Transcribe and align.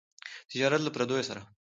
تجارت 0.51 0.81
له 0.83 0.91
پرديو 0.95 1.27
سره. 1.29 1.41